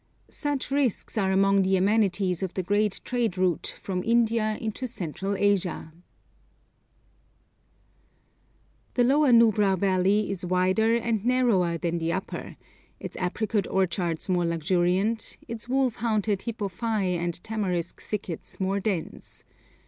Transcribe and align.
Such 0.31 0.71
risks 0.71 1.15
are 1.15 1.31
among 1.31 1.61
the 1.61 1.75
amenities 1.77 2.41
of 2.41 2.55
the 2.55 2.63
great 2.63 3.01
trade 3.05 3.37
route 3.37 3.75
from 3.79 4.01
India 4.03 4.57
into 4.59 4.87
Central 4.87 5.35
Asia! 5.37 5.91
[Illustration: 5.93 6.03
THREE 8.95 8.95
GOPAS] 8.95 8.95
The 8.95 9.03
Lower 9.03 9.31
Nubra 9.31 9.77
valley 9.77 10.31
is 10.31 10.43
wilder 10.43 10.95
and 10.95 11.23
narrower 11.23 11.77
than 11.77 11.99
the 11.99 12.13
Upper, 12.13 12.55
its 12.99 13.15
apricot 13.17 13.67
orchards 13.67 14.27
more 14.27 14.43
luxuriant, 14.47 15.37
its 15.47 15.69
wolf 15.69 15.97
haunted 15.97 16.39
hippophaë 16.47 17.17
and 17.19 17.35
tamarisk 17.43 18.01
thickets 18.01 18.59
more 18.59 18.79
dense. 18.79 19.43